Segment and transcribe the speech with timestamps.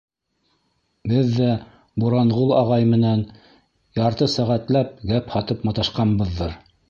[1.11, 1.49] Беҙ ҙә
[2.03, 3.21] Буранғол ағай менән
[4.01, 6.57] ярты сәғәтләп гәп һатып маташҡанбыҙҙыр.